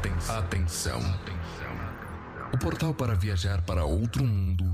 Atenção. 0.00 0.38
Atenção. 0.38 0.98
O 2.54 2.58
portal 2.58 2.94
para 2.94 3.14
viajar 3.14 3.60
para 3.66 3.84
outro 3.84 4.24
mundo 4.24 4.64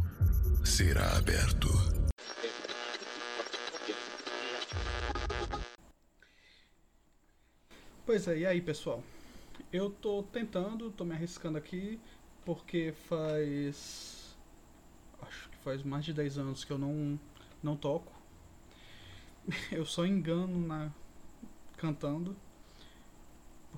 será 0.64 1.16
aberto. 1.16 1.66
Pois 8.04 8.28
é, 8.28 8.38
e 8.38 8.46
aí 8.46 8.60
pessoal? 8.60 9.02
Eu 9.72 9.90
tô 9.90 10.22
tentando, 10.22 10.92
tô 10.92 11.04
me 11.04 11.12
arriscando 11.12 11.58
aqui, 11.58 11.98
porque 12.44 12.94
faz. 13.08 14.36
Acho 15.22 15.48
que 15.48 15.56
faz 15.56 15.82
mais 15.82 16.04
de 16.04 16.12
10 16.12 16.38
anos 16.38 16.64
que 16.64 16.72
eu 16.72 16.78
não, 16.78 17.18
não 17.60 17.76
toco. 17.76 18.12
Eu 19.72 19.84
só 19.84 20.06
engano 20.06 20.64
na 20.64 20.92
cantando, 21.76 22.36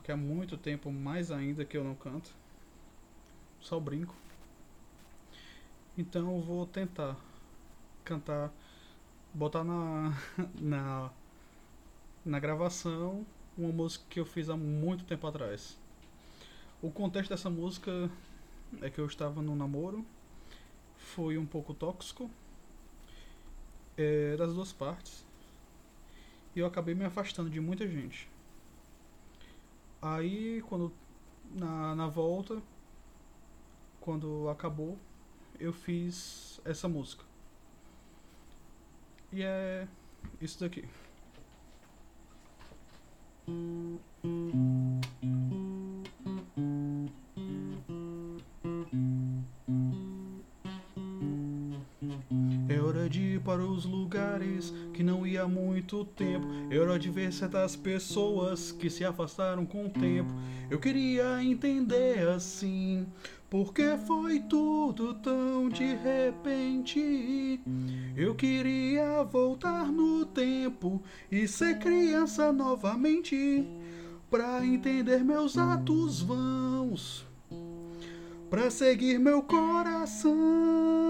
porque 0.08 0.12
há 0.12 0.16
muito 0.16 0.56
tempo 0.56 0.90
mais 0.90 1.30
ainda 1.30 1.66
que 1.66 1.76
eu 1.76 1.84
não 1.84 1.94
canto. 1.94 2.34
Só 3.60 3.78
brinco. 3.78 4.14
Então 5.98 6.34
eu 6.34 6.40
vou 6.40 6.66
tentar 6.66 7.14
cantar, 8.06 8.50
botar 9.34 9.62
na, 9.62 10.14
na, 10.58 11.10
na 12.24 12.40
gravação 12.40 13.26
uma 13.56 13.70
música 13.70 14.02
que 14.08 14.18
eu 14.18 14.24
fiz 14.24 14.48
há 14.48 14.56
muito 14.56 15.04
tempo 15.04 15.26
atrás. 15.26 15.76
O 16.80 16.90
contexto 16.90 17.28
dessa 17.28 17.50
música 17.50 18.10
é 18.80 18.88
que 18.88 18.98
eu 18.98 19.04
estava 19.04 19.42
no 19.42 19.54
namoro, 19.54 20.06
foi 20.96 21.36
um 21.36 21.44
pouco 21.44 21.74
tóxico, 21.74 22.30
é, 23.94 24.38
das 24.38 24.54
duas 24.54 24.72
partes, 24.72 25.22
e 26.56 26.60
eu 26.60 26.66
acabei 26.66 26.94
me 26.94 27.04
afastando 27.04 27.50
de 27.50 27.60
muita 27.60 27.86
gente. 27.86 28.37
Aí, 30.00 30.62
quando 30.68 30.92
na, 31.54 31.94
na 31.94 32.08
volta, 32.08 32.62
quando 34.00 34.48
acabou, 34.48 34.98
eu 35.58 35.72
fiz 35.72 36.60
essa 36.64 36.88
música. 36.88 37.24
E 39.32 39.42
é 39.42 39.86
isso 40.40 40.60
daqui. 40.60 40.88
De 53.08 53.20
ir 53.34 53.40
para 53.40 53.64
os 53.64 53.84
lugares 53.84 54.72
que 54.92 55.02
não 55.02 55.26
ia 55.26 55.42
há 55.42 55.48
muito 55.48 56.04
tempo. 56.04 56.46
É 56.70 56.78
hora 56.78 56.98
de 56.98 57.10
ver 57.10 57.32
certas 57.32 57.74
pessoas 57.74 58.70
que 58.72 58.90
se 58.90 59.04
afastaram 59.04 59.64
com 59.64 59.86
o 59.86 59.90
tempo. 59.90 60.32
Eu 60.70 60.78
queria 60.78 61.42
entender 61.42 62.28
assim. 62.28 63.06
Porque 63.50 63.96
foi 64.06 64.40
tudo 64.40 65.14
tão 65.14 65.70
de 65.70 65.94
repente. 65.94 67.60
Eu 68.14 68.34
queria 68.34 69.22
voltar 69.24 69.90
no 69.90 70.26
tempo 70.26 71.02
e 71.32 71.48
ser 71.48 71.78
criança 71.78 72.52
novamente. 72.52 73.66
Pra 74.30 74.64
entender 74.64 75.24
meus 75.24 75.56
atos 75.56 76.20
vãos. 76.20 77.26
Pra 78.50 78.70
seguir 78.70 79.18
meu 79.18 79.42
coração. 79.42 81.07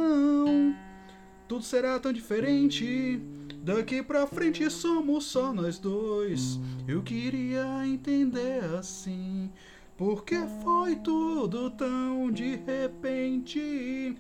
Tudo 1.49 1.65
será 1.65 1.99
tão 1.99 2.13
diferente. 2.13 3.19
Daqui 3.63 4.03
pra 4.03 4.27
frente 4.27 4.71
somos 4.71 5.25
só 5.25 5.51
nós 5.53 5.79
dois. 5.79 6.61
Eu 6.87 7.03
queria 7.03 7.87
entender 7.87 8.63
assim. 8.79 9.51
Porque 9.97 10.37
foi 10.63 10.97
tudo 10.97 11.71
tão 11.71 12.31
de 12.31 12.55
repente. 12.57 14.15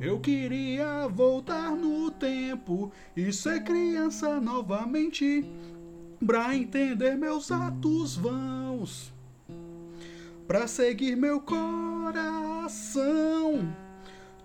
Eu 0.00 0.20
queria 0.20 1.08
voltar 1.08 1.72
no 1.72 2.08
tempo 2.10 2.92
e 3.16 3.32
ser 3.32 3.64
criança 3.64 4.40
novamente. 4.40 5.44
Pra 6.24 6.54
entender 6.54 7.16
meus 7.16 7.50
atos 7.50 8.16
vãos. 8.16 9.12
Pra 10.46 10.68
seguir 10.68 11.16
meu 11.16 11.40
coração. 11.40 12.70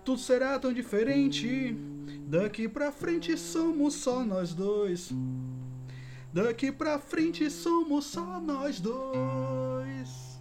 Tudo 0.04 0.18
será 0.18 0.58
tão 0.58 0.72
diferente. 0.72 1.76
Daqui 2.28 2.68
pra 2.68 2.90
frente 2.90 3.38
somos 3.38 3.94
só 3.94 4.24
nós 4.24 4.52
dois. 4.52 5.12
Daqui 6.32 6.72
pra 6.72 6.98
frente 6.98 7.48
somos 7.48 8.06
só 8.06 8.40
nós 8.40 8.80
dois. 8.80 10.40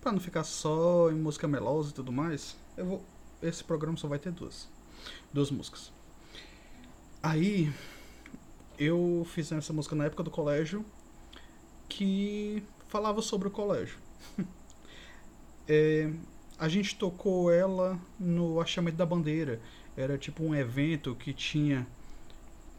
Pra 0.00 0.10
não 0.10 0.18
ficar 0.18 0.44
só 0.44 1.10
em 1.10 1.16
música 1.16 1.46
melosa 1.46 1.90
e 1.90 1.92
tudo 1.92 2.10
mais, 2.10 2.56
eu 2.78 2.86
vou. 2.86 3.04
Esse 3.42 3.62
programa 3.62 3.98
só 3.98 4.08
vai 4.08 4.18
ter 4.18 4.32
duas. 4.32 4.70
Duas 5.34 5.50
músicas. 5.50 5.92
Aí 7.22 7.70
eu 8.78 9.26
fiz 9.30 9.50
essa 9.52 9.72
música 9.72 9.94
na 9.94 10.04
época 10.04 10.22
do 10.22 10.30
colégio 10.30 10.84
que 11.88 12.62
falava 12.88 13.22
sobre 13.22 13.48
o 13.48 13.50
colégio. 13.50 13.98
é, 15.68 16.10
a 16.58 16.68
gente 16.68 16.96
tocou 16.96 17.52
ela 17.52 17.98
no 18.18 18.60
achamento 18.60 18.96
da 18.96 19.06
bandeira. 19.06 19.60
Era 19.96 20.18
tipo 20.18 20.42
um 20.42 20.54
evento 20.54 21.14
que 21.14 21.32
tinha 21.32 21.86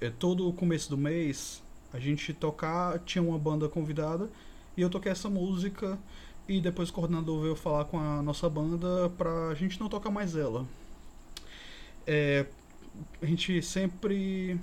é, 0.01 0.09
todo 0.09 0.47
o 0.47 0.53
começo 0.53 0.89
do 0.89 0.97
mês 0.97 1.63
a 1.93 1.99
gente 1.99 2.33
tocar, 2.33 2.99
tinha 2.99 3.23
uma 3.23 3.39
banda 3.39 3.69
convidada 3.69 4.29
e 4.75 4.81
eu 4.81 4.89
toquei 4.89 5.11
essa 5.11 5.29
música 5.29 5.97
e 6.47 6.59
depois 6.59 6.89
o 6.89 6.93
coordenador 6.93 7.41
veio 7.41 7.55
falar 7.55 7.85
com 7.85 7.97
a 7.97 8.21
nossa 8.21 8.49
banda 8.49 9.09
pra 9.17 9.53
gente 9.55 9.79
não 9.79 9.87
tocar 9.87 10.11
mais 10.11 10.35
ela. 10.35 10.65
É, 12.05 12.45
a 13.21 13.25
gente 13.25 13.61
sempre 13.61 14.59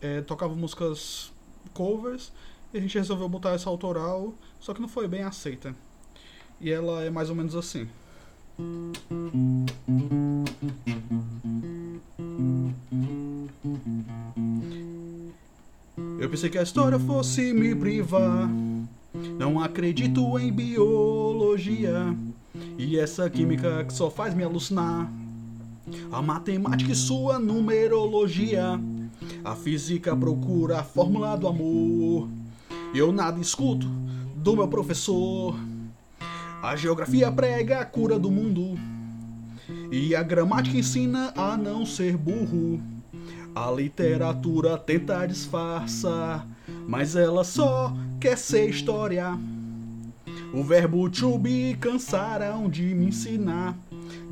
é, 0.00 0.20
tocava 0.20 0.54
músicas 0.54 1.32
covers 1.72 2.32
e 2.72 2.78
a 2.78 2.80
gente 2.80 2.96
resolveu 2.96 3.28
botar 3.28 3.50
essa 3.50 3.68
autoral, 3.68 4.34
só 4.60 4.72
que 4.72 4.80
não 4.80 4.88
foi 4.88 5.06
bem 5.08 5.22
aceita. 5.22 5.74
E 6.60 6.70
ela 6.70 7.02
é 7.02 7.10
mais 7.10 7.30
ou 7.30 7.36
menos 7.36 7.54
assim. 7.56 7.88
Eu 16.18 16.28
pensei 16.28 16.50
que 16.50 16.58
a 16.58 16.62
história 16.62 16.98
fosse 16.98 17.52
me 17.52 17.74
privar 17.74 18.48
não 19.38 19.60
acredito 19.60 20.38
em 20.38 20.52
biologia 20.52 22.16
e 22.78 22.98
essa 22.98 23.28
química 23.28 23.84
que 23.84 23.92
só 23.92 24.10
faz 24.10 24.34
me 24.34 24.44
alucinar. 24.44 25.10
A 26.12 26.22
matemática 26.22 26.92
e 26.92 26.94
sua 26.94 27.38
numerologia. 27.38 28.78
A 29.44 29.54
física 29.54 30.14
procura 30.14 30.80
a 30.80 30.84
fórmula 30.84 31.36
do 31.36 31.48
amor. 31.48 32.28
Eu 32.94 33.10
nada 33.10 33.40
escuto 33.40 33.86
do 34.36 34.54
meu 34.54 34.68
professor. 34.68 35.56
A 36.62 36.76
geografia 36.76 37.32
prega 37.32 37.80
a 37.80 37.84
cura 37.84 38.18
do 38.18 38.30
mundo. 38.30 38.78
E 39.90 40.14
a 40.14 40.22
gramática 40.22 40.76
ensina 40.76 41.32
a 41.34 41.56
não 41.56 41.86
ser 41.86 42.16
burro. 42.16 42.80
A 43.54 43.70
literatura 43.70 44.76
tenta 44.76 45.26
disfarçar, 45.26 46.46
mas 46.86 47.16
ela 47.16 47.42
só 47.42 47.94
quer 48.20 48.36
ser 48.36 48.68
história. 48.68 49.38
O 50.52 50.62
verbo 50.62 51.08
to 51.08 51.38
be 51.38 51.76
cansaram 51.80 52.68
de 52.68 52.94
me 52.94 53.06
ensinar. 53.06 53.76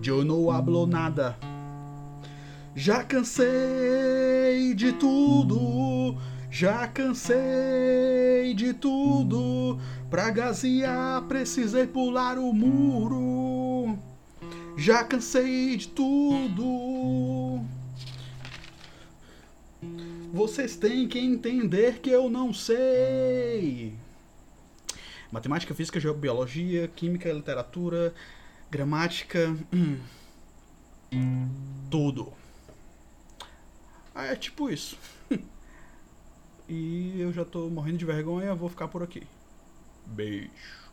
Eu 0.05 0.25
não 0.25 0.51
hablo 0.51 0.87
nada. 0.87 1.37
Já 2.75 3.03
cansei 3.03 4.75
de 4.75 4.93
tudo, 4.93 6.17
já 6.51 6.87
cansei 6.87 8.55
de 8.55 8.73
tudo. 8.73 9.79
Pra 10.11 10.31
gasear 10.31 11.23
precisei 11.23 11.87
pular 11.87 12.39
o 12.39 12.53
muro. 12.53 13.99
Já 14.77 15.05
cansei 15.05 15.77
de 15.77 15.89
tudo. 15.89 17.61
Vocês 20.33 20.77
têm 20.77 21.09
que 21.09 21.19
entender 21.19 22.01
que 22.01 22.11
eu 22.11 22.31
não 22.31 22.55
sei. 22.55 23.95
Matemática, 25.31 25.75
física, 25.75 26.01
geobiologia, 26.01 26.89
química, 26.89 27.31
literatura, 27.31 28.15
gramática. 28.71 29.55
Hum, 29.73 29.99
tudo. 31.91 32.33
Ah, 34.19 34.27
é 34.27 34.35
tipo 34.35 34.69
isso. 34.69 34.99
e 36.69 37.21
eu 37.21 37.33
já 37.33 37.45
tô 37.45 37.71
morrendo 37.71 37.99
de 37.99 38.05
vergonha, 38.05 38.53
vou 38.53 38.69
ficar 38.69 38.89
por 38.89 39.01
aqui. 39.01 39.23
Beijo. 40.05 40.88